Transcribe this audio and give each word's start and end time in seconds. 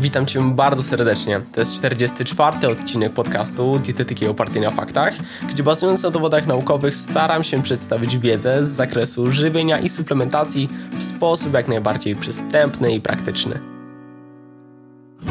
Witam 0.00 0.26
Cię 0.26 0.54
bardzo 0.54 0.82
serdecznie. 0.82 1.40
To 1.52 1.60
jest 1.60 1.74
44. 1.74 2.68
odcinek 2.68 3.12
podcastu 3.12 3.78
Dietetyki 3.78 4.26
opartej 4.26 4.62
na 4.62 4.70
faktach, 4.70 5.14
gdzie 5.48 5.62
bazując 5.62 6.02
na 6.02 6.10
dowodach 6.10 6.46
naukowych 6.46 6.96
staram 6.96 7.44
się 7.44 7.62
przedstawić 7.62 8.18
wiedzę 8.18 8.64
z 8.64 8.68
zakresu 8.68 9.32
żywienia 9.32 9.78
i 9.78 9.88
suplementacji 9.88 10.68
w 10.98 11.02
sposób 11.02 11.54
jak 11.54 11.68
najbardziej 11.68 12.16
przystępny 12.16 12.94
i 12.94 13.00
praktyczny. 13.00 13.60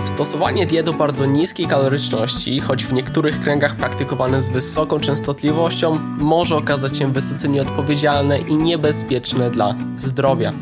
Stosowanie 0.05 0.65
diet 0.65 0.87
o 0.87 0.93
bardzo 0.93 1.25
niskiej 1.25 1.67
kaloryczności, 1.67 2.59
choć 2.59 2.85
w 2.85 2.93
niektórych 2.93 3.41
kręgach 3.41 3.75
praktykowane 3.75 4.41
z 4.41 4.49
wysoką 4.49 4.99
częstotliwością, 4.99 5.99
może 6.19 6.55
okazać 6.55 6.97
się 6.97 7.13
wysoce 7.13 7.47
nieodpowiedzialne 7.49 8.39
i 8.39 8.57
niebezpieczne 8.57 9.51
dla 9.51 9.75
zdrowia. 9.97 10.53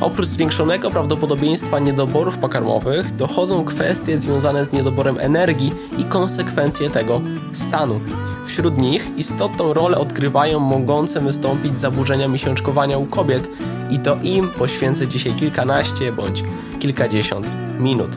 Oprócz 0.00 0.26
zwiększonego 0.26 0.90
prawdopodobieństwa 0.90 1.78
niedoborów 1.78 2.38
pokarmowych, 2.38 3.16
dochodzą 3.16 3.64
kwestie 3.64 4.20
związane 4.20 4.64
z 4.64 4.72
niedoborem 4.72 5.18
energii 5.18 5.72
i 5.98 6.04
konsekwencje 6.04 6.90
tego 6.90 7.20
stanu. 7.52 8.00
Wśród 8.46 8.78
nich 8.78 9.12
istotną 9.16 9.74
rolę 9.74 9.98
odgrywają 9.98 10.58
mogące 10.58 11.20
wystąpić 11.20 11.78
zaburzenia 11.78 12.28
miesiączkowania 12.28 12.98
u 12.98 13.06
kobiet 13.06 13.48
i 13.90 13.98
to 13.98 14.16
im 14.22 14.48
poświęcę 14.48 15.08
dzisiaj 15.08 15.32
kilkanaście 15.32 16.12
bądź 16.12 16.44
kilkadziesiąt 16.78 17.46
minut. 17.78 18.10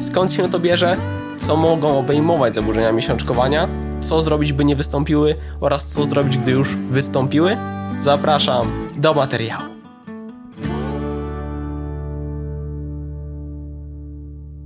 Skąd 0.00 0.32
się 0.32 0.50
to 0.50 0.60
bierze? 0.60 0.96
Co 1.38 1.56
mogą 1.56 1.98
obejmować 1.98 2.54
zaburzenia 2.54 2.92
miesiączkowania? 2.92 3.68
Co 4.00 4.22
zrobić, 4.22 4.52
by 4.52 4.64
nie 4.64 4.76
wystąpiły? 4.76 5.34
Oraz 5.60 5.86
co 5.86 6.04
zrobić, 6.04 6.38
gdy 6.38 6.50
już 6.50 6.76
wystąpiły? 6.76 7.56
Zapraszam 7.98 8.88
do 8.98 9.14
materiału. 9.14 9.71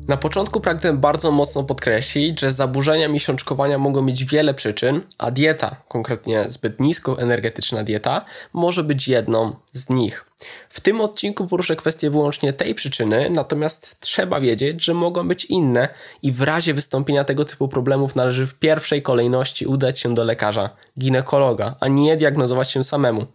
Na 0.08 0.16
początku 0.16 0.60
pragnę 0.60 0.92
bardzo 0.92 1.30
mocno 1.30 1.64
podkreślić, 1.64 2.40
że 2.40 2.52
zaburzenia 2.52 3.08
miesiączkowania 3.08 3.78
mogą 3.78 4.02
mieć 4.02 4.24
wiele 4.24 4.54
przyczyn, 4.54 5.00
a 5.18 5.30
dieta, 5.30 5.76
konkretnie 5.88 6.44
zbyt 6.48 6.80
nisko 6.80 7.20
energetyczna 7.20 7.84
dieta, 7.84 8.24
może 8.52 8.84
być 8.84 9.08
jedną 9.08 9.56
z 9.72 9.90
nich. 9.90 10.24
W 10.68 10.80
tym 10.80 11.00
odcinku 11.00 11.46
poruszę 11.46 11.76
kwestię 11.76 12.10
wyłącznie 12.10 12.52
tej 12.52 12.74
przyczyny, 12.74 13.30
natomiast 13.30 14.00
trzeba 14.00 14.40
wiedzieć, 14.40 14.84
że 14.84 14.94
mogą 14.94 15.28
być 15.28 15.44
inne 15.44 15.88
i 16.22 16.32
w 16.32 16.42
razie 16.42 16.74
wystąpienia 16.74 17.24
tego 17.24 17.44
typu 17.44 17.68
problemów 17.68 18.16
należy 18.16 18.46
w 18.46 18.54
pierwszej 18.54 19.02
kolejności 19.02 19.66
udać 19.66 20.00
się 20.00 20.14
do 20.14 20.24
lekarza, 20.24 20.70
ginekologa, 20.98 21.76
a 21.80 21.88
nie 21.88 22.16
diagnozować 22.16 22.70
się 22.70 22.84
samemu. 22.84 23.26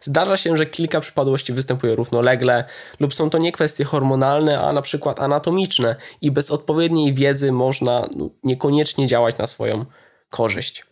Zdarza 0.00 0.36
się, 0.36 0.56
że 0.56 0.66
kilka 0.66 1.00
przypadłości 1.00 1.52
występuje 1.52 1.94
równolegle, 1.94 2.64
lub 3.00 3.14
są 3.14 3.30
to 3.30 3.38
nie 3.38 3.52
kwestie 3.52 3.84
hormonalne, 3.84 4.60
a 4.60 4.72
na 4.72 4.82
przykład 4.82 5.20
anatomiczne, 5.20 5.96
i 6.20 6.30
bez 6.30 6.50
odpowiedniej 6.50 7.14
wiedzy 7.14 7.52
można 7.52 8.08
no, 8.16 8.30
niekoniecznie 8.44 9.06
działać 9.06 9.38
na 9.38 9.46
swoją 9.46 9.84
korzyść. 10.30 10.86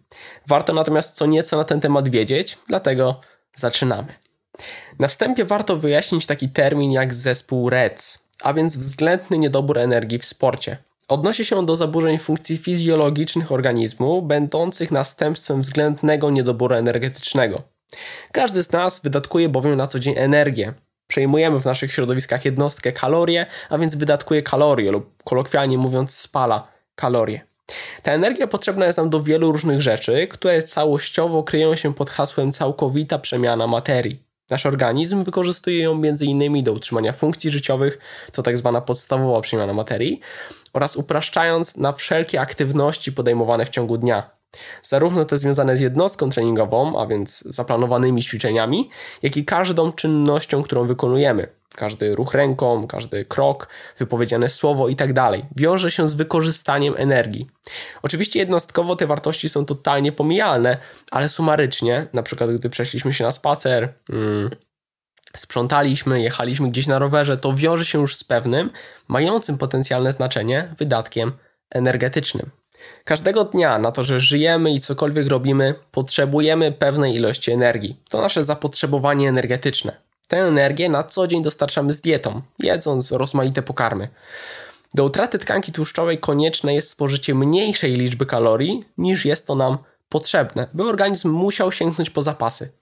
Warto 0.46 0.72
natomiast 0.72 1.14
co 1.14 1.26
nieco 1.26 1.56
na 1.56 1.64
ten 1.64 1.80
temat 1.80 2.08
wiedzieć, 2.08 2.58
dlatego 2.68 3.20
zaczynamy. 3.54 4.14
Na 4.98 5.08
wstępie 5.08 5.44
warto 5.44 5.76
wyjaśnić 5.76 6.26
taki 6.26 6.48
termin 6.48 6.92
jak 6.92 7.14
zespół 7.14 7.70
REC, 7.70 8.18
a 8.42 8.54
więc 8.54 8.76
względny 8.76 9.38
niedobór 9.38 9.78
energii 9.78 10.18
w 10.18 10.24
sporcie. 10.24 10.76
Odnosi 11.08 11.44
się 11.44 11.66
do 11.66 11.76
zaburzeń 11.76 12.18
funkcji 12.18 12.56
fizjologicznych 12.56 13.52
organizmu, 13.52 14.22
będących 14.22 14.90
następstwem 14.90 15.62
względnego 15.62 16.30
niedoboru 16.30 16.74
energetycznego. 16.74 17.75
Każdy 18.32 18.62
z 18.62 18.72
nas 18.72 19.00
wydatkuje 19.00 19.48
bowiem 19.48 19.76
na 19.76 19.86
co 19.86 19.98
dzień 19.98 20.14
energię. 20.16 20.74
Przejmujemy 21.06 21.60
w 21.60 21.64
naszych 21.64 21.92
środowiskach 21.92 22.44
jednostkę 22.44 22.92
kalorie, 22.92 23.46
a 23.70 23.78
więc 23.78 23.94
wydatkuje 23.94 24.42
kalorie 24.42 24.90
lub 24.90 25.22
kolokwialnie 25.22 25.78
mówiąc 25.78 26.14
spala 26.14 26.68
kalorie. 26.94 27.40
Ta 28.02 28.12
energia 28.12 28.46
potrzebna 28.46 28.86
jest 28.86 28.98
nam 28.98 29.10
do 29.10 29.22
wielu 29.22 29.52
różnych 29.52 29.80
rzeczy, 29.80 30.26
które 30.26 30.62
całościowo 30.62 31.42
kryją 31.42 31.76
się 31.76 31.94
pod 31.94 32.10
hasłem 32.10 32.52
całkowita 32.52 33.18
przemiana 33.18 33.66
materii. 33.66 34.26
Nasz 34.50 34.66
organizm 34.66 35.24
wykorzystuje 35.24 35.82
ją 35.82 35.92
m.in. 35.92 36.64
do 36.64 36.72
utrzymania 36.72 37.12
funkcji 37.12 37.50
życiowych, 37.50 37.98
to 38.32 38.42
tak 38.42 38.58
zwana 38.58 38.80
podstawowa 38.80 39.40
przemiana 39.40 39.72
materii, 39.72 40.20
oraz 40.72 40.96
upraszczając 40.96 41.76
na 41.76 41.92
wszelkie 41.92 42.40
aktywności 42.40 43.12
podejmowane 43.12 43.64
w 43.64 43.68
ciągu 43.68 43.98
dnia. 43.98 44.35
Zarówno 44.82 45.24
te 45.24 45.38
związane 45.38 45.76
z 45.76 45.80
jednostką 45.80 46.30
treningową, 46.30 47.00
a 47.00 47.06
więc 47.06 47.44
zaplanowanymi 47.46 48.22
ćwiczeniami, 48.22 48.90
jak 49.22 49.36
i 49.36 49.44
każdą 49.44 49.92
czynnością, 49.92 50.62
którą 50.62 50.86
wykonujemy. 50.86 51.48
Każdy 51.76 52.14
ruch 52.14 52.34
ręką, 52.34 52.86
każdy 52.86 53.24
krok, 53.24 53.68
wypowiedziane 53.98 54.48
słowo 54.48 54.88
itd. 54.88 55.14
Tak 55.14 55.40
wiąże 55.56 55.90
się 55.90 56.08
z 56.08 56.14
wykorzystaniem 56.14 56.94
energii. 56.96 57.46
Oczywiście 58.02 58.38
jednostkowo 58.38 58.96
te 58.96 59.06
wartości 59.06 59.48
są 59.48 59.64
totalnie 59.64 60.12
pomijalne, 60.12 60.76
ale 61.10 61.28
sumarycznie, 61.28 62.06
na 62.12 62.22
przykład 62.22 62.50
gdy 62.50 62.70
przeszliśmy 62.70 63.12
się 63.12 63.24
na 63.24 63.32
spacer, 63.32 63.92
hmm, 64.10 64.50
sprzątaliśmy, 65.36 66.22
jechaliśmy 66.22 66.70
gdzieś 66.70 66.86
na 66.86 66.98
rowerze, 66.98 67.36
to 67.36 67.52
wiąże 67.52 67.84
się 67.84 68.00
już 68.00 68.16
z 68.16 68.24
pewnym, 68.24 68.70
mającym 69.08 69.58
potencjalne 69.58 70.12
znaczenie, 70.12 70.74
wydatkiem 70.78 71.32
energetycznym. 71.70 72.50
Każdego 73.04 73.44
dnia 73.44 73.78
na 73.78 73.92
to, 73.92 74.02
że 74.02 74.20
żyjemy 74.20 74.72
i 74.72 74.80
cokolwiek 74.80 75.26
robimy, 75.26 75.74
potrzebujemy 75.90 76.72
pewnej 76.72 77.14
ilości 77.14 77.50
energii. 77.50 78.00
To 78.10 78.20
nasze 78.20 78.44
zapotrzebowanie 78.44 79.28
energetyczne. 79.28 79.96
Tę 80.28 80.36
energię 80.36 80.88
na 80.88 81.04
co 81.04 81.26
dzień 81.26 81.42
dostarczamy 81.42 81.92
z 81.92 82.00
dietą, 82.00 82.42
jedząc 82.58 83.12
rozmaite 83.12 83.62
pokarmy. 83.62 84.08
Do 84.94 85.04
utraty 85.04 85.38
tkanki 85.38 85.72
tłuszczowej 85.72 86.18
konieczne 86.18 86.74
jest 86.74 86.90
spożycie 86.90 87.34
mniejszej 87.34 87.92
liczby 87.92 88.26
kalorii 88.26 88.84
niż 88.98 89.24
jest 89.24 89.46
to 89.46 89.54
nam 89.54 89.78
potrzebne, 90.08 90.68
by 90.74 90.84
organizm 90.84 91.30
musiał 91.30 91.72
sięgnąć 91.72 92.10
po 92.10 92.22
zapasy. 92.22 92.72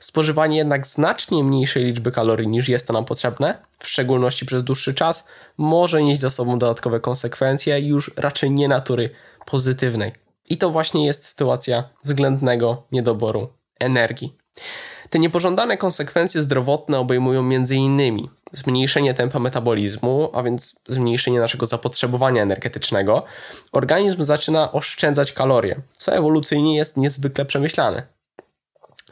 Spożywanie 0.00 0.56
jednak 0.56 0.86
znacznie 0.86 1.44
mniejszej 1.44 1.84
liczby 1.84 2.12
kalorii 2.12 2.48
niż 2.48 2.68
jest 2.68 2.86
to 2.86 2.92
nam 2.92 3.04
potrzebne, 3.04 3.58
w 3.78 3.88
szczególności 3.88 4.46
przez 4.46 4.64
dłuższy 4.64 4.94
czas, 4.94 5.24
może 5.56 6.02
nieść 6.02 6.20
za 6.20 6.30
sobą 6.30 6.58
dodatkowe 6.58 7.00
konsekwencje 7.00 7.80
już 7.80 8.10
raczej 8.16 8.50
nie 8.50 8.68
natury 8.68 9.10
pozytywnej. 9.46 10.12
I 10.48 10.56
to 10.56 10.70
właśnie 10.70 11.06
jest 11.06 11.24
sytuacja 11.24 11.88
względnego 12.04 12.82
niedoboru 12.92 13.48
energii. 13.80 14.36
Te 15.10 15.18
niepożądane 15.18 15.76
konsekwencje 15.76 16.42
zdrowotne 16.42 16.98
obejmują 16.98 17.40
m.in. 17.40 18.28
zmniejszenie 18.52 19.14
tempa 19.14 19.38
metabolizmu, 19.38 20.30
a 20.32 20.42
więc 20.42 20.80
zmniejszenie 20.88 21.40
naszego 21.40 21.66
zapotrzebowania 21.66 22.42
energetycznego. 22.42 23.24
Organizm 23.72 24.24
zaczyna 24.24 24.72
oszczędzać 24.72 25.32
kalorie, 25.32 25.80
co 25.92 26.12
ewolucyjnie 26.12 26.76
jest 26.76 26.96
niezwykle 26.96 27.44
przemyślane. 27.44 28.19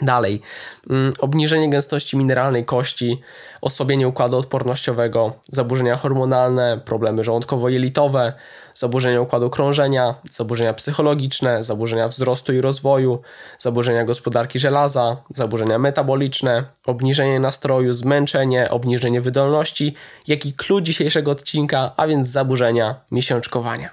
Dalej, 0.02 0.42
mm, 0.90 1.12
obniżenie 1.18 1.70
gęstości 1.70 2.16
mineralnej 2.16 2.64
kości, 2.64 3.20
osłabienie 3.60 4.08
układu 4.08 4.38
odpornościowego, 4.38 5.32
zaburzenia 5.48 5.96
hormonalne, 5.96 6.80
problemy 6.84 7.24
żołądkowo-jelitowe, 7.24 8.32
zaburzenia 8.74 9.20
układu 9.20 9.50
krążenia, 9.50 10.14
zaburzenia 10.30 10.74
psychologiczne, 10.74 11.64
zaburzenia 11.64 12.08
wzrostu 12.08 12.52
i 12.52 12.60
rozwoju, 12.60 13.22
zaburzenia 13.58 14.04
gospodarki 14.04 14.58
żelaza, 14.58 15.16
zaburzenia 15.34 15.78
metaboliczne, 15.78 16.64
obniżenie 16.86 17.40
nastroju, 17.40 17.92
zmęczenie, 17.92 18.70
obniżenie 18.70 19.20
wydolności, 19.20 19.94
jak 20.26 20.46
i 20.46 20.52
klucz 20.52 20.84
dzisiejszego 20.84 21.30
odcinka, 21.30 21.92
a 21.96 22.06
więc 22.06 22.28
zaburzenia 22.28 22.94
miesiączkowania. 23.10 23.90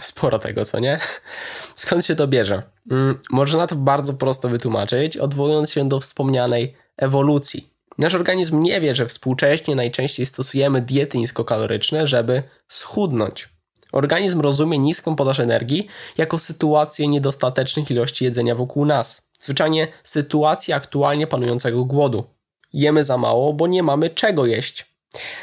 Sporo 0.00 0.38
tego, 0.38 0.64
co 0.64 0.80
nie? 0.80 0.98
Skąd 1.74 2.06
się 2.06 2.14
to 2.14 2.28
bierze? 2.28 2.62
Hmm, 2.88 3.18
można 3.30 3.66
to 3.66 3.76
bardzo 3.76 4.14
prosto 4.14 4.48
wytłumaczyć, 4.48 5.16
odwołując 5.16 5.70
się 5.70 5.88
do 5.88 6.00
wspomnianej 6.00 6.74
ewolucji. 6.96 7.72
Nasz 7.98 8.14
organizm 8.14 8.62
nie 8.62 8.80
wie, 8.80 8.94
że 8.94 9.06
współcześnie 9.06 9.74
najczęściej 9.74 10.26
stosujemy 10.26 10.80
diety 10.80 11.18
niskokaloryczne, 11.18 12.06
żeby 12.06 12.42
schudnąć. 12.68 13.48
Organizm 13.92 14.40
rozumie 14.40 14.78
niską 14.78 15.16
podaż 15.16 15.40
energii 15.40 15.86
jako 16.18 16.38
sytuację 16.38 17.08
niedostatecznych 17.08 17.90
ilości 17.90 18.24
jedzenia 18.24 18.54
wokół 18.54 18.84
nas. 18.84 19.22
Zwyczajnie 19.40 19.88
sytuację 20.04 20.74
aktualnie 20.74 21.26
panującego 21.26 21.84
głodu. 21.84 22.24
Jemy 22.72 23.04
za 23.04 23.18
mało, 23.18 23.52
bo 23.52 23.66
nie 23.66 23.82
mamy 23.82 24.10
czego 24.10 24.46
jeść. 24.46 24.91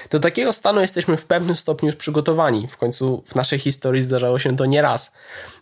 Do 0.09 0.19
takiego 0.19 0.53
stanu 0.53 0.81
jesteśmy 0.81 1.17
w 1.17 1.25
pewnym 1.25 1.55
stopniu 1.55 1.87
już 1.87 1.95
przygotowani. 1.95 2.67
W 2.67 2.77
końcu 2.77 3.23
w 3.25 3.35
naszej 3.35 3.59
historii 3.59 4.01
zdarzało 4.01 4.39
się 4.39 4.55
to 4.55 4.65
nieraz. 4.65 5.13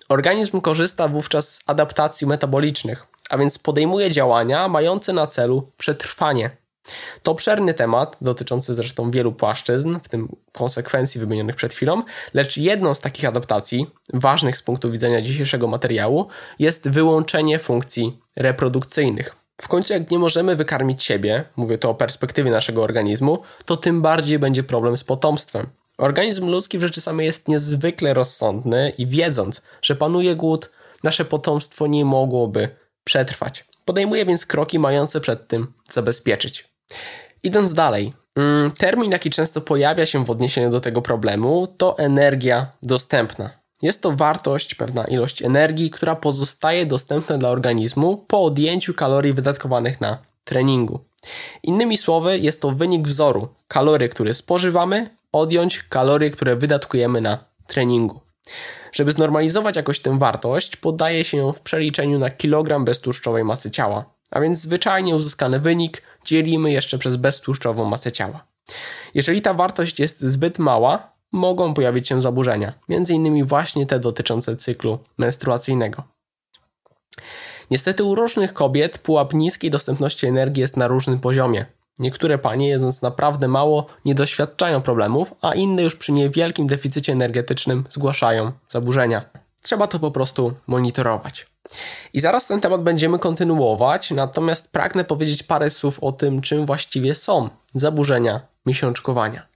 Organizm 0.09 0.61
korzysta 0.61 1.07
wówczas 1.07 1.53
z 1.53 1.61
adaptacji 1.65 2.27
metabolicznych, 2.27 3.05
a 3.29 3.37
więc 3.37 3.57
podejmuje 3.57 4.11
działania 4.11 4.67
mające 4.67 5.13
na 5.13 5.27
celu 5.27 5.71
przetrwanie. 5.77 6.57
To 7.23 7.31
obszerny 7.31 7.73
temat, 7.73 8.17
dotyczący 8.21 8.75
zresztą 8.75 9.11
wielu 9.11 9.31
płaszczyzn, 9.31 9.99
w 10.03 10.09
tym 10.09 10.35
konsekwencji 10.51 11.19
wymienionych 11.19 11.55
przed 11.55 11.73
chwilą, 11.73 12.01
lecz 12.33 12.57
jedną 12.57 12.93
z 12.93 12.99
takich 12.99 13.25
adaptacji, 13.25 13.87
ważnych 14.13 14.57
z 14.57 14.63
punktu 14.63 14.91
widzenia 14.91 15.21
dzisiejszego 15.21 15.67
materiału, 15.67 16.27
jest 16.59 16.89
wyłączenie 16.89 17.59
funkcji 17.59 18.19
reprodukcyjnych. 18.35 19.46
W 19.61 19.67
końcu, 19.67 19.93
jak 19.93 20.11
nie 20.11 20.19
możemy 20.19 20.55
wykarmić 20.55 21.03
siebie, 21.03 21.43
mówię 21.55 21.77
to 21.77 21.89
o 21.89 21.95
perspektywie 21.95 22.51
naszego 22.51 22.83
organizmu, 22.83 23.39
to 23.65 23.77
tym 23.77 24.01
bardziej 24.01 24.39
będzie 24.39 24.63
problem 24.63 24.97
z 24.97 25.03
potomstwem. 25.03 25.69
Organizm 25.97 26.47
ludzki 26.47 26.77
w 26.77 26.81
rzeczy 26.81 27.01
samej 27.01 27.25
jest 27.25 27.47
niezwykle 27.47 28.13
rozsądny 28.13 28.93
i 28.97 29.07
wiedząc, 29.07 29.61
że 29.81 29.95
panuje 29.95 30.35
głód, 30.35 30.71
nasze 31.03 31.25
potomstwo 31.25 31.87
nie 31.87 32.05
mogłoby 32.05 32.69
przetrwać. 33.03 33.65
Podejmuje 33.85 34.25
więc 34.25 34.45
kroki 34.45 34.79
mające 34.79 35.21
przed 35.21 35.47
tym 35.47 35.73
zabezpieczyć. 35.91 36.69
Idąc 37.43 37.73
dalej, 37.73 38.13
mm, 38.35 38.71
termin, 38.71 39.11
jaki 39.11 39.29
często 39.29 39.61
pojawia 39.61 40.05
się 40.05 40.25
w 40.25 40.29
odniesieniu 40.29 40.71
do 40.71 40.81
tego 40.81 41.01
problemu, 41.01 41.67
to 41.77 41.97
energia 41.97 42.71
dostępna. 42.83 43.49
Jest 43.81 44.01
to 44.01 44.11
wartość, 44.11 44.75
pewna 44.75 45.03
ilość 45.03 45.41
energii, 45.41 45.89
która 45.89 46.15
pozostaje 46.15 46.85
dostępna 46.85 47.37
dla 47.37 47.49
organizmu 47.49 48.17
po 48.27 48.43
odjęciu 48.43 48.93
kalorii 48.93 49.33
wydatkowanych 49.33 50.01
na 50.01 50.17
treningu. 50.43 50.99
Innymi 51.63 51.97
słowy, 51.97 52.39
jest 52.39 52.61
to 52.61 52.71
wynik 52.71 53.07
wzoru 53.07 53.47
kalorii, 53.67 54.09
które 54.09 54.33
spożywamy, 54.33 55.09
odjąć 55.31 55.83
kalorie, 55.83 56.29
które 56.29 56.55
wydatkujemy 56.55 57.21
na 57.21 57.45
treningu. 57.67 58.19
Żeby 58.91 59.11
znormalizować 59.11 59.75
jakoś 59.75 59.99
tę 59.99 60.19
wartość, 60.19 60.75
podaje 60.75 61.23
się 61.23 61.37
ją 61.37 61.51
w 61.51 61.61
przeliczeniu 61.61 62.19
na 62.19 62.29
kilogram 62.29 62.85
beztłuszczowej 62.85 63.43
masy 63.43 63.71
ciała. 63.71 64.05
A 64.31 64.39
więc 64.39 64.59
zwyczajnie 64.59 65.15
uzyskany 65.15 65.59
wynik 65.59 66.01
dzielimy 66.25 66.71
jeszcze 66.71 66.97
przez 66.97 67.15
beztłuszczową 67.15 67.85
masę 67.85 68.11
ciała. 68.11 68.45
Jeżeli 69.13 69.41
ta 69.41 69.53
wartość 69.53 69.99
jest 69.99 70.21
zbyt 70.21 70.59
mała, 70.59 71.16
mogą 71.31 71.73
pojawić 71.73 72.07
się 72.07 72.21
zaburzenia, 72.21 72.73
m.in. 72.89 73.45
właśnie 73.45 73.85
te 73.85 73.99
dotyczące 73.99 74.57
cyklu 74.57 74.99
menstruacyjnego. 75.17 76.03
Niestety 77.71 78.03
u 78.03 78.15
różnych 78.15 78.53
kobiet 78.53 78.97
pułap 78.97 79.33
niskiej 79.33 79.71
dostępności 79.71 80.27
energii 80.27 80.61
jest 80.61 80.77
na 80.77 80.87
różnym 80.87 81.19
poziomie. 81.19 81.65
Niektóre 81.99 82.37
panie, 82.37 82.69
jedząc 82.69 83.01
naprawdę 83.01 83.47
mało, 83.47 83.85
nie 84.05 84.15
doświadczają 84.15 84.81
problemów, 84.81 85.33
a 85.41 85.55
inne 85.55 85.83
już 85.83 85.95
przy 85.95 86.11
niewielkim 86.11 86.67
deficycie 86.67 87.13
energetycznym 87.13 87.83
zgłaszają 87.89 88.51
zaburzenia. 88.67 89.25
Trzeba 89.61 89.87
to 89.87 89.99
po 89.99 90.11
prostu 90.11 90.53
monitorować. 90.67 91.47
I 92.13 92.19
zaraz 92.19 92.47
ten 92.47 92.61
temat 92.61 92.83
będziemy 92.83 93.19
kontynuować, 93.19 94.11
natomiast 94.11 94.71
pragnę 94.71 95.03
powiedzieć 95.03 95.43
parę 95.43 95.69
słów 95.69 95.99
o 96.03 96.11
tym, 96.11 96.41
czym 96.41 96.65
właściwie 96.65 97.15
są 97.15 97.49
zaburzenia 97.73 98.41
miesiączkowania. 98.65 99.47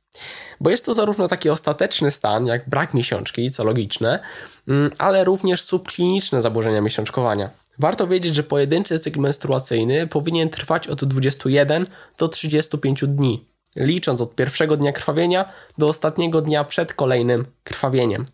Bo 0.62 0.70
jest 0.70 0.86
to 0.86 0.94
zarówno 0.94 1.28
taki 1.28 1.50
ostateczny 1.50 2.12
stan, 2.12 2.46
jak 2.46 2.70
brak 2.70 2.94
miesiączki, 2.94 3.52
co 3.52 3.64
logiczne, 3.64 4.20
mm, 4.68 4.92
ale 4.98 5.24
również 5.24 5.62
subkliniczne 5.62 6.42
zaburzenia 6.42 6.82
miesiączkowania. 6.82 7.50
Warto 7.80 8.08
wiedzieć, 8.08 8.36
że 8.36 8.44
pojedynczy 8.44 9.00
cykl 9.00 9.20
menstruacyjny 9.20 10.08
powinien 10.08 10.50
trwać 10.50 10.88
od 10.88 11.06
21 11.06 11.86
do 12.18 12.28
35 12.28 13.08
dni, 13.08 13.46
licząc 13.76 14.22
od 14.22 14.36
pierwszego 14.36 14.78
dnia 14.78 14.92
krwawienia 14.92 15.54
do 15.78 15.88
ostatniego 15.88 16.42
dnia 16.42 16.64
przed 16.64 16.94
kolejnym 16.94 17.46
krwawieniem. 17.64 18.26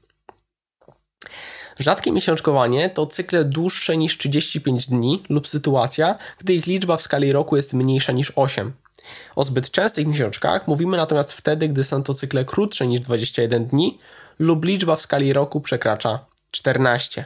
Rzadkie 1.79 2.11
miesiączkowanie 2.11 2.89
to 2.89 3.05
cykle 3.05 3.45
dłuższe 3.45 3.97
niż 3.97 4.17
35 4.17 4.87
dni 4.87 5.23
lub 5.29 5.47
sytuacja, 5.47 6.15
gdy 6.39 6.53
ich 6.53 6.65
liczba 6.65 6.97
w 6.97 7.01
skali 7.01 7.31
roku 7.31 7.55
jest 7.55 7.73
mniejsza 7.73 8.11
niż 8.11 8.31
8. 8.35 8.73
O 9.35 9.43
zbyt 9.43 9.71
częstych 9.71 10.07
miesiączkach 10.07 10.67
mówimy 10.67 10.97
natomiast 10.97 11.33
wtedy, 11.33 11.67
gdy 11.67 11.83
są 11.83 12.03
to 12.03 12.13
cykle 12.13 12.45
krótsze 12.45 12.87
niż 12.87 12.99
21 12.99 13.65
dni 13.65 13.99
lub 14.39 14.65
liczba 14.65 14.95
w 14.95 15.01
skali 15.01 15.33
roku 15.33 15.61
przekracza 15.61 16.19
14. 16.51 17.25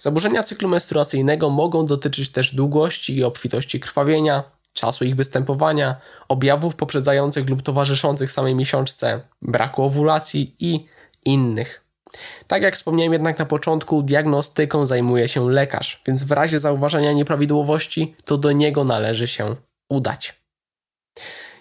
Zaburzenia 0.00 0.42
cyklu 0.42 0.68
menstruacyjnego 0.68 1.50
mogą 1.50 1.86
dotyczyć 1.86 2.30
też 2.30 2.54
długości 2.54 3.16
i 3.16 3.24
obfitości 3.24 3.80
krwawienia, 3.80 4.42
czasu 4.72 5.04
ich 5.04 5.16
występowania, 5.16 5.96
objawów 6.28 6.76
poprzedzających 6.76 7.50
lub 7.50 7.62
towarzyszących 7.62 8.32
samej 8.32 8.54
miesiączce, 8.54 9.20
braku 9.42 9.82
owulacji 9.82 10.56
i 10.60 10.86
innych. 11.24 11.86
Tak 12.46 12.62
jak 12.62 12.74
wspomniałem 12.74 13.12
jednak 13.12 13.38
na 13.38 13.46
początku, 13.46 14.02
diagnostyką 14.02 14.86
zajmuje 14.86 15.28
się 15.28 15.50
lekarz, 15.50 16.02
więc 16.06 16.24
w 16.24 16.30
razie 16.30 16.60
zauważenia 16.60 17.12
nieprawidłowości, 17.12 18.14
to 18.24 18.38
do 18.38 18.52
niego 18.52 18.84
należy 18.84 19.26
się 19.26 19.56
udać. 19.88 20.45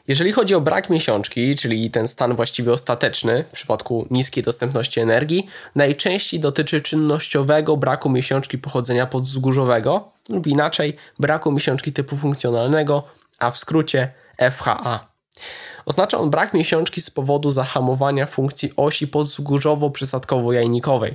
Jeżeli 0.07 0.31
chodzi 0.31 0.55
o 0.55 0.61
brak 0.61 0.89
miesiączki, 0.89 1.55
czyli 1.55 1.91
ten 1.91 2.07
stan 2.07 2.35
właściwie 2.35 2.73
ostateczny 2.73 3.43
w 3.43 3.51
przypadku 3.51 4.07
niskiej 4.11 4.43
dostępności 4.43 4.99
energii, 4.99 5.47
najczęściej 5.75 6.39
dotyczy 6.39 6.81
czynnościowego 6.81 7.77
braku 7.77 8.09
miesiączki 8.09 8.57
pochodzenia 8.57 9.05
podzgórzowego 9.05 10.11
lub 10.29 10.47
inaczej 10.47 10.95
braku 11.19 11.51
miesiączki 11.51 11.93
typu 11.93 12.17
funkcjonalnego, 12.17 13.03
a 13.39 13.51
w 13.51 13.57
skrócie 13.57 14.11
FHA. 14.51 15.07
Oznacza 15.85 16.17
on 16.17 16.29
brak 16.29 16.53
miesiączki 16.53 17.01
z 17.01 17.09
powodu 17.09 17.51
zahamowania 17.51 18.25
funkcji 18.25 18.71
osi 18.77 19.07
podzgórzowo-przysadkowo-jajnikowej. 19.07 21.11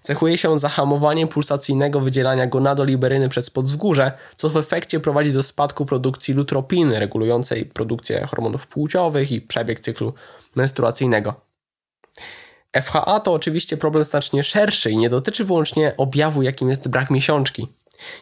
Cechuje 0.00 0.38
się 0.38 0.58
zahamowaniem 0.58 1.28
pulsacyjnego 1.28 2.00
wydzielania 2.00 2.46
gonadoliberyny 2.46 3.28
przez 3.28 3.50
podzwgórze, 3.50 4.12
co 4.36 4.48
w 4.48 4.56
efekcie 4.56 5.00
prowadzi 5.00 5.32
do 5.32 5.42
spadku 5.42 5.86
produkcji 5.86 6.34
lutropiny, 6.34 7.00
regulującej 7.00 7.64
produkcję 7.64 8.26
hormonów 8.26 8.66
płciowych 8.66 9.32
i 9.32 9.40
przebieg 9.40 9.80
cyklu 9.80 10.14
menstruacyjnego. 10.54 11.34
FHA 12.82 13.20
to 13.20 13.32
oczywiście 13.32 13.76
problem 13.76 14.04
znacznie 14.04 14.44
szerszy 14.44 14.90
i 14.90 14.96
nie 14.96 15.10
dotyczy 15.10 15.44
wyłącznie 15.44 15.94
objawu, 15.96 16.42
jakim 16.42 16.70
jest 16.70 16.88
brak 16.88 17.10
miesiączki. 17.10 17.68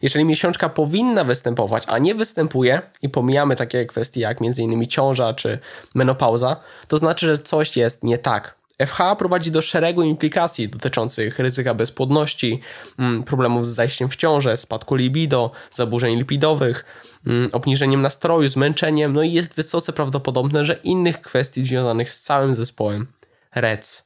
Jeżeli 0.03 0.25
miesiączka 0.25 0.69
powinna 0.69 1.25
występować, 1.25 1.85
a 1.87 1.99
nie 1.99 2.15
występuje, 2.15 2.83
i 3.03 3.09
pomijamy 3.09 3.57
takie 3.57 3.87
kwestie 3.87 4.21
jak 4.21 4.39
m.in. 4.43 4.87
ciąża 4.87 5.35
czy 5.35 5.59
menopauza, 5.95 6.57
to 6.89 6.99
znaczy, 6.99 7.27
że 7.27 7.39
coś 7.39 7.77
jest 7.77 8.05
nie 8.05 8.19
tak. 8.19 8.59
FH 8.79 9.17
prowadzi 9.19 9.51
do 9.51 9.63
szeregu 9.63 10.03
implikacji 10.03 10.69
dotyczących 10.69 11.39
ryzyka 11.39 11.75
bezpłodności, 11.75 12.61
mm, 12.99 13.23
problemów 13.23 13.67
z 13.67 13.69
zajściem 13.69 14.09
w 14.09 14.17
ciążę, 14.17 14.57
spadku 14.57 14.95
libido, 14.95 15.51
zaburzeń 15.71 16.17
lipidowych, 16.17 16.85
mm, 17.27 17.49
obniżeniem 17.53 18.03
nastroju, 18.03 18.49
zmęczeniem, 18.49 19.13
no 19.13 19.23
i 19.23 19.33
jest 19.33 19.55
wysoce 19.55 19.93
prawdopodobne, 19.93 20.65
że 20.65 20.75
innych 20.75 21.21
kwestii 21.21 21.65
związanych 21.65 22.13
z 22.13 22.21
całym 22.21 22.55
zespołem 22.55 23.07
REC. 23.55 24.05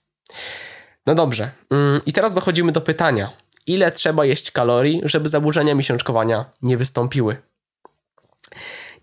No 1.07 1.15
dobrze, 1.15 1.51
mm, 1.71 2.01
i 2.07 2.13
teraz 2.13 2.35
dochodzimy 2.35 2.73
do 2.73 2.81
pytania, 2.81 3.31
ile 3.67 3.91
trzeba 3.91 4.25
jeść 4.25 4.51
kalorii, 4.51 5.01
żeby 5.05 5.29
zaburzenia 5.29 5.75
miesiączkowania 5.75 6.45
nie 6.63 6.77
wystąpiły? 6.77 7.37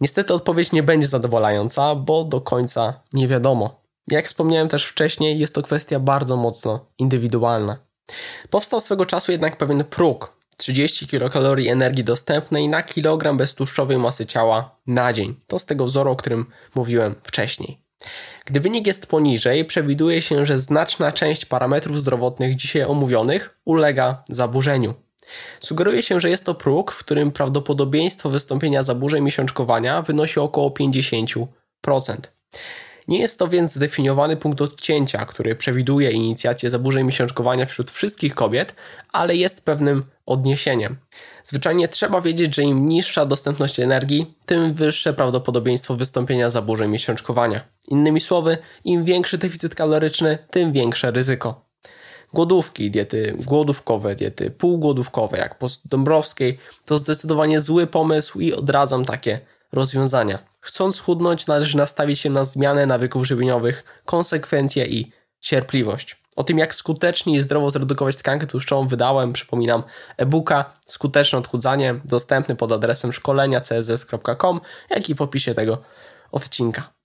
Niestety 0.02 0.34
odpowiedź 0.34 0.72
nie 0.72 0.84
będzie 0.84 1.08
zadowalająca, 1.08 1.96
bo 1.96 2.24
do 2.24 2.42
końca 2.42 3.00
nie 3.14 3.28
wiadomo. 3.28 3.87
Jak 4.08 4.26
wspomniałem 4.26 4.68
też 4.68 4.86
wcześniej, 4.86 5.40
jest 5.40 5.54
to 5.54 5.62
kwestia 5.62 6.00
bardzo 6.00 6.38
mocno 6.38 6.86
indywidualna. 6.98 7.78
Powstał 8.50 8.82
swego 8.82 9.06
czasu 9.06 9.32
jednak 9.32 9.58
pewien 9.58 9.84
próg 9.84 10.38
30 10.58 11.08
kilokalorii 11.08 11.70
energii 11.70 12.04
dostępnej 12.04 12.70
na 12.70 12.84
kilogram 12.84 13.38
beztłuszczowej 13.38 13.98
masy 13.98 14.26
ciała 14.26 14.76
na 14.88 15.14
dzień. 15.14 15.36
To 15.48 15.60
z 15.60 15.66
tego 15.66 15.86
wzoru, 15.86 16.12
o 16.12 16.16
którym 16.16 16.46
mówiłem 16.76 17.16
wcześniej. 17.24 17.80
Gdy 18.46 18.60
wynik 18.60 18.88
jest 18.88 19.08
poniżej, 19.08 19.66
przewiduje 19.66 20.22
się, 20.22 20.46
że 20.46 20.60
znaczna 20.60 21.12
część 21.12 21.46
parametrów 21.46 22.00
zdrowotnych 22.00 22.56
dzisiaj 22.56 22.84
omówionych 22.84 23.60
ulega 23.66 24.24
zaburzeniu. 24.30 24.94
Sugeruje 25.60 26.04
się, 26.04 26.20
że 26.20 26.30
jest 26.30 26.46
to 26.46 26.56
próg, 26.56 26.92
w 26.92 27.00
którym 27.00 27.32
prawdopodobieństwo 27.32 28.30
wystąpienia 28.30 28.84
zaburzeń 28.84 29.24
miesiączkowania 29.24 30.02
wynosi 30.02 30.40
około 30.40 30.70
50%. 30.70 31.48
Nie 33.08 33.20
jest 33.20 33.40
to 33.40 33.48
więc 33.48 33.74
zdefiniowany 33.74 34.38
punkt 34.38 34.62
odcięcia, 34.62 35.26
który 35.26 35.56
przewiduje 35.56 36.12
inicjację 36.12 36.70
zaburzeń 36.70 37.06
miesiączkowania 37.06 37.66
wśród 37.66 37.92
wszystkich 37.92 38.36
kobiet, 38.36 38.76
ale 39.12 39.36
jest 39.36 39.66
pewnym 39.66 40.04
odniesieniem. 40.26 40.98
Zwyczajnie 41.44 41.88
trzeba 41.88 42.22
wiedzieć, 42.22 42.56
że 42.56 42.64
im 42.64 42.90
niższa 42.90 43.26
dostępność 43.26 43.80
energii, 43.80 44.36
tym 44.46 44.74
wyższe 44.74 45.14
prawdopodobieństwo 45.14 45.96
wystąpienia 45.96 46.50
zaburzeń 46.50 46.92
miesiączkowania. 46.92 47.62
Innymi 47.88 48.20
słowy, 48.20 48.58
im 48.84 49.06
większy 49.06 49.38
deficyt 49.38 49.76
kaloryczny, 49.76 50.38
tym 50.52 50.72
większe 50.72 51.12
ryzyko. 51.12 51.68
Głodówki, 52.34 52.92
diety 52.92 53.36
głodówkowe, 53.46 54.16
diety 54.16 54.52
półgłodówkowe, 54.52 55.38
jak 55.38 55.58
po 55.58 55.68
Dąbrowskiej, 55.86 56.58
to 56.86 56.98
zdecydowanie 56.98 57.62
zły 57.62 57.88
pomysł 57.88 58.40
i 58.40 58.54
odradzam 58.54 59.06
takie 59.06 59.40
rozwiązania. 59.72 60.40
Chcąc 60.60 60.96
schudnąć, 60.96 61.48
należy 61.48 61.78
nastawić 61.78 62.20
się 62.20 62.30
na 62.30 62.46
zmianę 62.46 62.86
nawyków 62.86 63.28
żywieniowych, 63.28 64.02
konsekwencje 64.06 64.86
i 64.86 65.12
cierpliwość. 65.40 66.18
O 66.36 66.44
tym, 66.44 66.58
jak 66.58 66.76
skutecznie 66.76 67.36
i 67.36 67.40
zdrowo 67.40 67.72
zredukować 67.72 68.18
tkankę 68.18 68.48
tłuszczową, 68.48 68.88
wydałem, 68.88 69.34
przypominam, 69.34 69.84
e-booka 70.18 70.66
Skuteczne 70.86 71.40
odchudzanie, 71.40 72.00
dostępny 72.06 72.56
pod 72.56 72.72
adresem 72.72 73.14
szkolenia 73.14 73.62
css.com, 73.62 74.62
jak 74.90 75.10
i 75.10 75.16
w 75.16 75.22
opisie 75.22 75.54
tego 75.54 75.78
odcinka. 76.32 76.97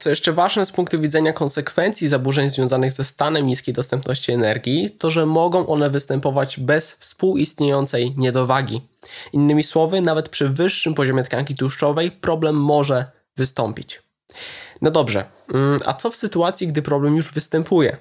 Co 0.00 0.10
jeszcze 0.10 0.32
ważne 0.32 0.66
z 0.66 0.72
punktu 0.72 1.00
widzenia 1.00 1.32
konsekwencji 1.32 2.08
zaburzeń 2.08 2.50
związanych 2.50 2.92
ze 2.92 3.04
stanem 3.04 3.46
niskiej 3.46 3.74
dostępności 3.74 4.32
energii, 4.32 4.90
to 4.90 5.10
że 5.10 5.26
mogą 5.26 5.66
one 5.66 5.90
występować 5.90 6.60
bez 6.60 6.92
współistniejącej 6.92 8.14
niedowagi. 8.16 8.82
Innymi 9.32 9.62
słowy, 9.62 10.00
nawet 10.00 10.28
przy 10.28 10.48
wyższym 10.48 10.94
poziomie 10.94 11.22
tkanki 11.22 11.54
tłuszczowej 11.54 12.10
problem 12.10 12.56
może 12.56 13.04
wystąpić. 13.36 14.02
No 14.82 14.90
dobrze, 14.90 15.24
mm, 15.54 15.80
a 15.84 15.94
co 15.94 16.10
w 16.10 16.16
sytuacji, 16.16 16.68
gdy 16.68 16.82
problem 16.82 17.16
już 17.16 17.32
występuje? 17.32 17.96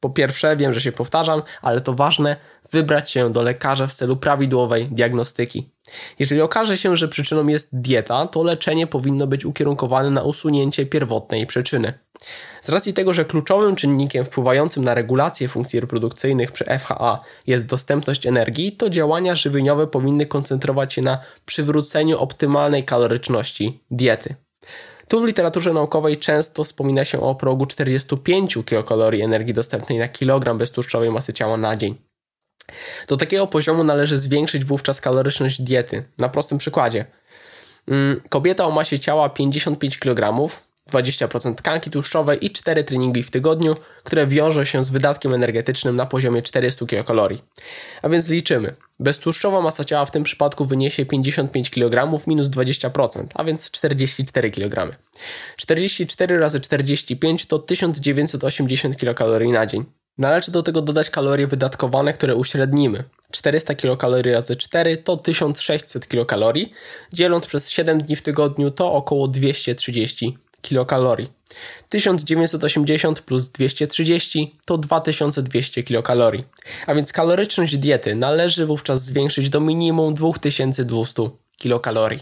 Po 0.00 0.10
pierwsze, 0.10 0.56
wiem, 0.56 0.72
że 0.72 0.80
się 0.80 0.92
powtarzam, 0.92 1.42
ale 1.62 1.80
to 1.80 1.92
ważne, 1.92 2.36
wybrać 2.72 3.10
się 3.10 3.32
do 3.32 3.42
lekarza 3.42 3.86
w 3.86 3.94
celu 3.94 4.16
prawidłowej 4.16 4.88
diagnostyki. 4.90 5.70
Jeżeli 6.18 6.40
okaże 6.40 6.76
się, 6.76 6.96
że 6.96 7.08
przyczyną 7.08 7.46
jest 7.46 7.68
dieta, 7.72 8.26
to 8.26 8.42
leczenie 8.42 8.86
powinno 8.86 9.26
być 9.26 9.44
ukierunkowane 9.44 10.10
na 10.10 10.22
usunięcie 10.22 10.86
pierwotnej 10.86 11.46
przyczyny. 11.46 11.94
Z 12.62 12.68
racji 12.68 12.94
tego, 12.94 13.12
że 13.12 13.24
kluczowym 13.24 13.76
czynnikiem 13.76 14.24
wpływającym 14.24 14.84
na 14.84 14.94
regulację 14.94 15.48
funkcji 15.48 15.80
reprodukcyjnych 15.80 16.52
przy 16.52 16.64
FHA 16.64 17.18
jest 17.46 17.66
dostępność 17.66 18.26
energii, 18.26 18.72
to 18.72 18.90
działania 18.90 19.34
żywieniowe 19.34 19.86
powinny 19.86 20.26
koncentrować 20.26 20.94
się 20.94 21.02
na 21.02 21.18
przywróceniu 21.46 22.18
optymalnej 22.18 22.84
kaloryczności 22.84 23.84
diety. 23.90 24.34
Tu 25.10 25.20
w 25.20 25.24
literaturze 25.24 25.72
naukowej 25.72 26.16
często 26.18 26.64
wspomina 26.64 27.04
się 27.04 27.20
o 27.20 27.34
progu 27.34 27.66
45 27.66 28.58
kilokalorii 28.66 29.22
energii 29.22 29.54
dostępnej 29.54 29.98
na 29.98 30.08
kilogram 30.08 30.58
beztłuszczowej 30.58 31.10
masy 31.10 31.32
ciała 31.32 31.56
na 31.56 31.76
dzień. 31.76 31.94
Do 33.08 33.16
takiego 33.16 33.46
poziomu 33.46 33.84
należy 33.84 34.18
zwiększyć 34.18 34.64
wówczas 34.64 35.00
kaloryczność 35.00 35.62
diety. 35.62 36.04
Na 36.18 36.28
prostym 36.28 36.58
przykładzie. 36.58 37.04
Mm, 37.88 38.20
kobieta 38.28 38.64
o 38.64 38.70
masie 38.70 38.98
ciała 38.98 39.28
55 39.28 39.98
kg 39.98 40.50
20% 40.90 41.54
tkanki 41.54 41.90
tłuszczowej 41.90 42.46
i 42.46 42.50
4 42.50 42.84
treningi 42.84 43.22
w 43.22 43.30
tygodniu, 43.30 43.74
które 44.04 44.26
wiążą 44.26 44.64
się 44.64 44.84
z 44.84 44.90
wydatkiem 44.90 45.34
energetycznym 45.34 45.96
na 45.96 46.06
poziomie 46.06 46.42
400 46.42 46.86
kcal. 46.86 47.38
A 48.02 48.08
więc 48.08 48.28
liczymy. 48.28 48.74
Beztłuszczowa 49.00 49.60
masa 49.60 49.84
ciała 49.84 50.06
w 50.06 50.10
tym 50.10 50.22
przypadku 50.22 50.64
wyniesie 50.64 51.06
55 51.06 51.70
kg 51.70 52.26
minus 52.26 52.48
20%, 52.48 53.26
a 53.34 53.44
więc 53.44 53.70
44 53.70 54.50
kg. 54.50 54.96
44 55.56 56.38
razy 56.38 56.60
45 56.60 57.46
to 57.46 57.58
1980 57.58 58.96
kcal 58.96 59.52
na 59.52 59.66
dzień. 59.66 59.84
Należy 60.18 60.52
do 60.52 60.62
tego 60.62 60.82
dodać 60.82 61.10
kalorie 61.10 61.46
wydatkowane, 61.46 62.12
które 62.12 62.34
uśrednimy. 62.34 63.04
400 63.30 63.74
kilokalorii 63.74 64.32
razy 64.32 64.56
4 64.56 64.96
to 64.96 65.16
1600 65.16 66.08
kilokalorii, 66.08 66.72
dzieląc 67.12 67.46
przez 67.46 67.70
7 67.70 67.98
dni 67.98 68.16
w 68.16 68.22
tygodniu 68.22 68.70
to 68.70 68.92
około 68.92 69.28
230 69.28 70.38
kilokalorii. 70.62 71.28
1980 71.88 73.20
plus 73.22 73.48
230 73.48 74.58
to 74.66 74.78
2200 74.78 75.82
kilokalorii. 75.82 76.44
A 76.86 76.94
więc 76.94 77.12
kaloryczność 77.12 77.76
diety 77.76 78.14
należy 78.14 78.66
wówczas 78.66 79.04
zwiększyć 79.04 79.50
do 79.50 79.60
minimum 79.60 80.14
2200 80.14 81.30
kilokalorii. 81.56 82.20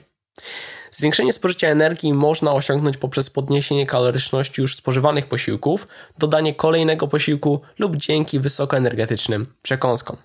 Zwiększenie 0.91 1.33
spożycia 1.33 1.69
energii 1.69 2.15
można 2.15 2.53
osiągnąć 2.53 2.97
poprzez 2.97 3.31
podniesienie 3.31 3.87
kaloryczności 3.87 4.61
już 4.61 4.77
spożywanych 4.77 5.27
posiłków, 5.27 5.87
dodanie 6.19 6.55
kolejnego 6.55 7.09
posiłku 7.09 7.63
lub 7.79 7.97
dzięki 7.97 8.41
wysokoenergetycznym 8.41 9.47
przekąskom. 9.63 10.17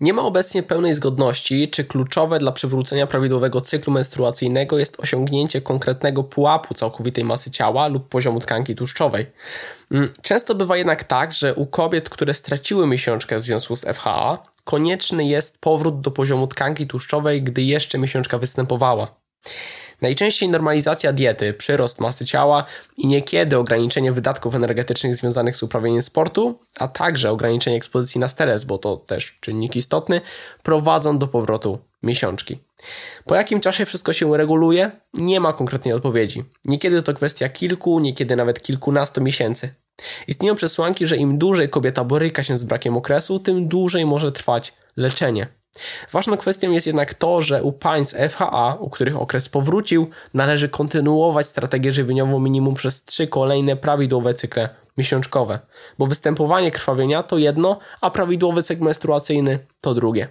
Nie 0.00 0.12
ma 0.12 0.22
obecnie 0.22 0.62
pełnej 0.62 0.94
zgodności, 0.94 1.68
czy 1.68 1.84
kluczowe 1.84 2.38
dla 2.38 2.52
przywrócenia 2.52 3.06
prawidłowego 3.06 3.60
cyklu 3.60 3.92
menstruacyjnego 3.92 4.78
jest 4.78 5.00
osiągnięcie 5.00 5.60
konkretnego 5.60 6.24
pułapu 6.24 6.74
całkowitej 6.74 7.24
masy 7.24 7.50
ciała 7.50 7.88
lub 7.88 8.08
poziomu 8.08 8.40
tkanki 8.40 8.74
tłuszczowej. 8.74 9.26
Mm, 9.90 10.12
często 10.22 10.54
bywa 10.54 10.76
jednak 10.76 11.04
tak, 11.04 11.32
że 11.32 11.54
u 11.54 11.66
kobiet, 11.66 12.08
które 12.08 12.34
straciły 12.34 12.86
miesiączkę 12.86 13.38
w 13.38 13.42
związku 13.42 13.76
z 13.76 13.84
FHA, 13.84 14.38
konieczny 14.64 15.24
jest 15.24 15.58
powrót 15.60 16.00
do 16.00 16.10
poziomu 16.10 16.46
tkanki 16.46 16.86
tłuszczowej, 16.86 17.42
gdy 17.42 17.62
jeszcze 17.62 17.98
miesiączka 17.98 18.38
występowała. 18.38 19.23
Najczęściej 20.02 20.48
normalizacja 20.48 21.12
diety, 21.12 21.52
przyrost 21.52 22.00
masy 22.00 22.24
ciała 22.24 22.64
i 22.96 23.06
niekiedy 23.06 23.58
ograniczenie 23.58 24.12
wydatków 24.12 24.54
energetycznych 24.54 25.16
związanych 25.16 25.56
z 25.56 25.62
uprawianiem 25.62 26.02
sportu, 26.02 26.58
a 26.78 26.88
także 26.88 27.30
ograniczenie 27.30 27.76
ekspozycji 27.76 28.20
na 28.20 28.28
stres, 28.28 28.64
bo 28.64 28.78
to 28.78 28.96
też 28.96 29.36
czynnik 29.40 29.76
istotny, 29.76 30.20
prowadzą 30.62 31.18
do 31.18 31.28
powrotu 31.28 31.78
miesiączki. 32.02 32.58
Po 33.24 33.34
jakim 33.34 33.60
czasie 33.60 33.86
wszystko 33.86 34.12
się 34.12 34.36
reguluje? 34.36 34.90
Nie 35.14 35.40
ma 35.40 35.52
konkretnej 35.52 35.94
odpowiedzi. 35.94 36.44
Niekiedy 36.64 37.02
to 37.02 37.14
kwestia 37.14 37.48
kilku, 37.48 38.00
niekiedy 38.00 38.36
nawet 38.36 38.62
kilkunastu 38.62 39.20
miesięcy. 39.20 39.74
Istnieją 40.28 40.54
przesłanki, 40.54 41.06
że 41.06 41.16
im 41.16 41.38
dłużej 41.38 41.68
kobieta 41.68 42.04
boryka 42.04 42.42
się 42.42 42.56
z 42.56 42.64
brakiem 42.64 42.96
okresu, 42.96 43.38
tym 43.38 43.68
dłużej 43.68 44.06
może 44.06 44.32
trwać 44.32 44.72
leczenie. 44.96 45.48
Ważną 46.12 46.36
kwestią 46.36 46.70
jest 46.70 46.86
jednak 46.86 47.14
to, 47.14 47.42
że 47.42 47.62
u 47.62 47.72
państw 47.72 48.16
FHA, 48.30 48.76
u 48.80 48.90
których 48.90 49.16
okres 49.16 49.48
powrócił, 49.48 50.10
należy 50.34 50.68
kontynuować 50.68 51.46
strategię 51.46 51.92
żywieniową 51.92 52.40
minimum 52.40 52.74
przez 52.74 53.04
trzy 53.04 53.26
kolejne 53.26 53.76
prawidłowe 53.76 54.34
cykle 54.34 54.68
miesiączkowe, 54.96 55.58
bo 55.98 56.06
występowanie 56.06 56.70
krwawienia 56.70 57.22
to 57.22 57.38
jedno, 57.38 57.78
a 58.00 58.10
prawidłowy 58.10 58.62
cykl 58.62 58.84
menstruacyjny 58.84 59.58
to 59.80 59.94
drugie. 59.94 60.28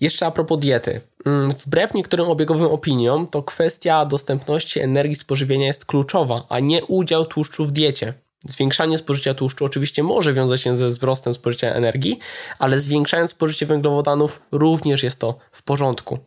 Jeszcze 0.00 0.26
a 0.26 0.30
propos 0.30 0.58
diety. 0.58 1.00
Mm, 1.26 1.50
wbrew 1.50 1.94
niektórym 1.94 2.28
obiegowym 2.28 2.66
opiniom, 2.66 3.26
to 3.26 3.42
kwestia 3.42 4.04
dostępności 4.04 4.80
energii 4.80 5.14
z 5.14 5.24
pożywienia 5.24 5.66
jest 5.66 5.84
kluczowa, 5.84 6.46
a 6.48 6.60
nie 6.60 6.84
udział 6.84 7.26
tłuszczu 7.26 7.66
w 7.66 7.72
diecie. 7.72 8.14
Zwiększanie 8.44 8.98
spożycia 8.98 9.34
tłuszczu 9.34 9.64
oczywiście 9.64 10.02
może 10.02 10.32
wiązać 10.34 10.60
się 10.60 10.76
ze 10.76 10.86
wzrostem 10.86 11.34
spożycia 11.34 11.68
energii, 11.68 12.18
ale 12.58 12.78
zwiększając 12.78 13.30
spożycie 13.30 13.66
węglowodanów 13.66 14.42
również 14.52 15.02
jest 15.02 15.20
to 15.20 15.38
w 15.52 15.62
porządku. 15.62 16.18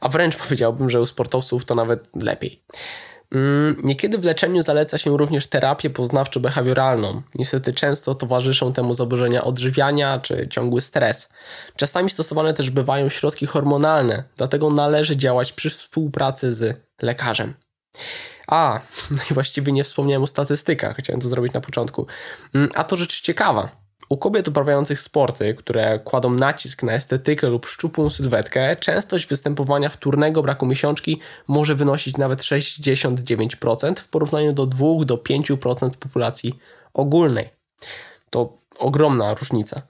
A 0.00 0.08
wręcz 0.08 0.36
powiedziałbym, 0.36 0.90
że 0.90 1.00
u 1.00 1.06
sportowców 1.06 1.64
to 1.64 1.74
nawet 1.74 2.10
lepiej. 2.22 2.62
Mm, 3.32 3.76
niekiedy 3.84 4.18
w 4.18 4.24
leczeniu 4.24 4.62
zaleca 4.62 4.98
się 4.98 5.18
również 5.18 5.46
terapię 5.46 5.90
poznawczo-behawioralną. 5.90 7.22
Niestety 7.34 7.72
często 7.72 8.14
towarzyszą 8.14 8.72
temu 8.72 8.94
zaburzenia 8.94 9.44
odżywiania 9.44 10.18
czy 10.18 10.48
ciągły 10.48 10.80
stres. 10.80 11.28
Czasami 11.76 12.10
stosowane 12.10 12.54
też 12.54 12.70
bywają 12.70 13.08
środki 13.08 13.46
hormonalne, 13.46 14.24
dlatego 14.36 14.70
należy 14.70 15.16
działać 15.16 15.52
przy 15.52 15.70
współpracy 15.70 16.54
z 16.54 16.80
lekarzem. 17.02 17.54
A, 18.48 18.80
no 19.10 19.18
i 19.30 19.34
właściwie 19.34 19.72
nie 19.72 19.84
wspomniałem 19.84 20.22
o 20.22 20.26
statystykach, 20.26 20.96
chciałem 20.96 21.20
to 21.20 21.28
zrobić 21.28 21.52
na 21.52 21.60
początku. 21.60 22.06
Mm, 22.54 22.68
a 22.74 22.84
to 22.84 22.96
rzecz 22.96 23.20
ciekawa. 23.20 23.68
U 24.08 24.16
kobiet 24.16 24.48
uprawiających 24.48 25.00
sporty, 25.00 25.54
które 25.54 25.98
kładą 25.98 26.30
nacisk 26.30 26.82
na 26.82 26.92
estetykę 26.92 27.48
lub 27.48 27.66
szczupłą 27.66 28.10
sylwetkę, 28.10 28.76
częstość 28.76 29.26
występowania 29.26 29.88
wtórnego 29.88 30.42
braku 30.42 30.66
miesiączki 30.66 31.20
może 31.48 31.74
wynosić 31.74 32.16
nawet 32.16 32.40
69% 32.40 33.96
w 33.96 34.08
porównaniu 34.08 34.52
do 34.52 34.66
2 34.66 34.86
do 35.04 35.16
5% 35.16 35.90
populacji 35.90 36.58
ogólnej. 36.94 37.48
To 38.30 38.58
ogromna 38.78 39.34
różnica. 39.34 39.82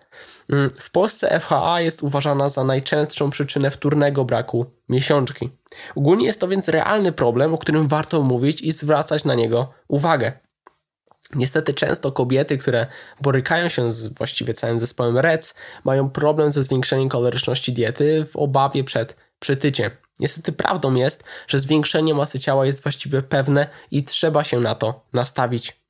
Mm, 0.51 0.71
w 0.79 0.91
Polsce 0.91 1.41
FHA 1.41 1.81
jest 1.81 2.03
uważana 2.03 2.49
za 2.49 2.65
najczęstszą 2.65 3.31
przyczynę 3.31 3.71
wtórnego 3.71 4.25
braku 4.25 4.67
miesiączki. 4.89 5.51
Ogólnie 5.95 6.27
jest 6.27 6.41
to 6.41 6.49
więc 6.49 6.69
realny 6.69 7.13
problem, 7.13 7.55
o 7.55 7.59
którym 7.59 7.89
warto 7.89 8.23
mówić 8.23 8.63
i 8.63 8.73
zwracać 8.73 9.25
na 9.25 9.35
niego 9.35 9.73
uwagę. 9.89 10.33
Niestety 11.35 11.75
często 11.75 12.13
kobiety, 12.13 12.59
które 12.59 12.87
borykają 13.21 13.69
się 13.69 13.93
z 13.93 14.09
właściwie 14.09 14.55
całym 14.55 14.79
zespołem 14.79 15.19
REC, 15.19 15.55
mają 15.85 16.11
problem 16.11 16.53
ze 16.53 16.63
zwiększeniem 16.63 17.09
kaloryczności 17.09 17.73
diety 17.73 18.27
w 18.27 18.37
obawie 18.37 18.85
przed 18.85 19.17
przytyciem. 19.39 19.91
Niestety 20.21 20.53
prawdą 20.53 20.95
jest, 20.95 21.25
że 21.47 21.59
zwiększenie 21.59 22.15
masy 22.15 22.39
ciała 22.39 22.67
jest 22.67 22.83
właściwie 22.83 23.23
pewne 23.23 23.69
i 23.91 24.05
trzeba 24.05 24.45
się 24.45 24.61
na 24.61 24.75
to 24.75 25.01
nastawić. 25.13 25.81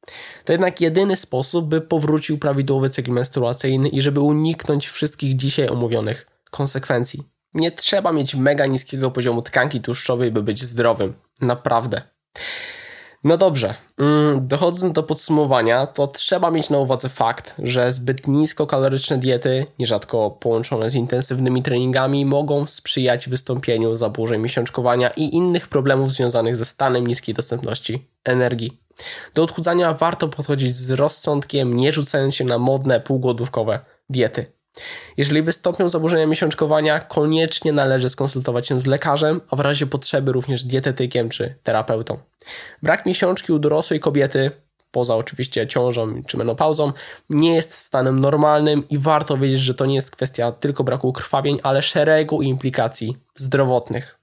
To 0.45 0.53
jednak 0.53 0.81
jedyny 0.81 1.17
sposób, 1.17 1.69
by 1.69 1.81
powrócił 1.81 2.39
prawidłowy 2.39 2.91
cykl 2.91 3.13
menstruacyjny 3.13 3.89
i 3.89 4.03
żeby 4.03 4.21
uniknąć 4.21 4.89
wszystkich 4.89 5.37
dzisiaj 5.37 5.69
omówionych 5.69 6.27
konsekwencji. 6.51 7.38
Nie 7.55 7.71
trzeba 7.71 8.13
mieć 8.13 8.35
mega 8.35 8.67
niskiego 8.67 9.11
poziomu 9.11 9.43
tkanki 9.43 9.81
tłuszczowej, 9.81 10.33
by 10.33 10.43
być 10.43 10.65
zdrowym. 10.65 11.15
Naprawdę. 11.41 12.03
No 13.25 13.37
dobrze, 13.37 13.75
mm, 13.99 14.49
dochodząc 14.49 14.93
do 14.93 15.03
podsumowania, 15.03 15.87
to 15.87 16.07
trzeba 16.07 16.51
mieć 16.51 16.71
na 16.71 16.79
uwadze 16.79 17.09
fakt, 17.09 17.55
że 17.59 17.93
zbyt 17.93 18.29
niskokaloryczne 18.29 19.19
diety, 19.19 19.67
nierzadko 19.79 20.31
połączone 20.31 20.91
z 20.91 20.95
intensywnymi 20.95 21.63
treningami, 21.63 22.27
mogą 22.27 22.67
sprzyjać 22.67 23.29
wystąpieniu 23.29 23.95
zaburzeń 23.97 24.41
miesiączkowania 24.41 25.11
i 25.11 25.35
innych 25.35 25.69
problemów 25.69 26.11
związanych 26.11 26.57
ze 26.57 26.65
stanem 26.65 27.07
niskiej 27.07 27.35
dostępności 27.35 28.09
energii. 28.25 28.83
Do 29.35 29.43
odchudzania 29.43 29.95
warto 29.95 30.29
podchodzić 30.29 30.75
z 30.75 30.91
rozsądkiem, 30.91 31.77
nie 31.77 31.93
rzucając 31.93 32.35
się 32.35 32.45
na 32.45 32.59
modne, 32.59 33.01
półgłodówkowe 33.01 33.81
diety. 34.11 34.58
Jeżeli 35.17 35.43
wystąpią 35.43 35.89
zaburzenia 35.89 36.27
miesiączkowania, 36.27 37.01
koniecznie 37.01 37.73
należy 37.73 38.09
skonsultować 38.09 38.67
się 38.69 38.81
z 38.81 38.87
lekarzem, 38.87 39.41
a 39.51 39.57
w 39.57 39.61
razie 39.61 39.87
potrzeby 39.87 40.33
również 40.33 40.65
dietetykiem 40.65 41.29
czy 41.29 41.55
terapeutą. 41.63 42.19
Brak 42.83 43.07
miesiączki 43.07 43.53
u 43.53 43.59
dorosłej 43.59 44.01
kobiety, 44.01 44.51
poza 44.91 45.17
oczywiście 45.17 45.67
ciążą 45.67 46.23
czy 46.27 46.37
menopauzą, 46.37 46.93
nie 47.31 47.55
jest 47.55 47.75
stanem 47.75 48.19
normalnym 48.19 48.89
i 48.89 48.99
warto 48.99 49.39
wiedzieć, 49.39 49.61
że 49.61 49.75
to 49.75 49.87
nie 49.87 49.95
jest 49.95 50.11
kwestia 50.11 50.53
tylko 50.53 50.85
braku 50.85 51.13
krwawień, 51.13 51.59
ale 51.63 51.83
szeregu 51.83 52.43
implikacji 52.43 53.17
zdrowotnych. 53.35 54.19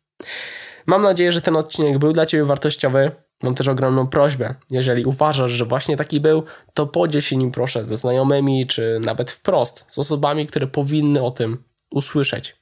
Mam 0.85 1.01
nadzieję, 1.01 1.31
że 1.31 1.41
ten 1.41 1.55
odcinek 1.55 1.97
był 1.97 2.13
dla 2.13 2.25
Ciebie 2.25 2.45
wartościowy. 2.45 3.11
Mam 3.45 3.55
też 3.55 3.67
ogromną 3.67 4.07
prośbę. 4.07 4.55
Jeżeli 4.71 5.05
uważasz, 5.05 5.51
że 5.51 5.65
właśnie 5.65 5.97
taki 5.97 6.19
był, 6.19 6.43
to 6.73 6.87
podziel 6.87 7.21
się 7.21 7.37
nim 7.37 7.51
proszę 7.51 7.85
ze 7.85 7.97
znajomymi, 7.97 8.67
czy 8.67 8.99
nawet 9.03 9.31
wprost 9.31 9.85
z 9.87 9.99
osobami, 9.99 10.47
które 10.47 10.67
powinny 10.67 11.23
o 11.23 11.31
tym 11.31 11.63
usłyszeć. 11.91 12.55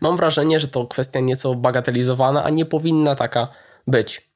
Mam 0.00 0.16
wrażenie, 0.16 0.60
że 0.60 0.68
to 0.68 0.86
kwestia 0.86 1.20
nieco 1.20 1.54
bagatelizowana, 1.54 2.44
a 2.44 2.50
nie 2.50 2.66
powinna 2.66 3.14
taka 3.14 3.48
być. 3.86 4.30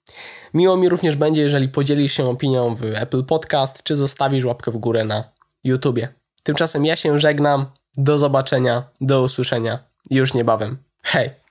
Miło 0.55 0.77
mi 0.77 0.89
również 0.89 1.17
będzie, 1.17 1.43
jeżeli 1.43 1.69
podzielisz 1.69 2.13
się 2.13 2.29
opinią 2.29 2.75
w 2.75 2.85
Apple 2.85 3.25
Podcast, 3.25 3.83
czy 3.83 3.97
zostawisz 3.97 4.45
łapkę 4.45 4.71
w 4.71 4.77
górę 4.77 5.05
na 5.05 5.25
YouTubie. 5.65 6.09
Tymczasem 6.43 6.85
ja 6.85 6.97
się 6.97 7.19
żegnam. 7.19 7.67
Do 7.97 8.19
zobaczenia, 8.19 8.89
do 9.01 9.23
usłyszenia 9.23 9.79
już 10.11 10.35
niebawem. 10.35 10.79
Hej! 11.05 11.42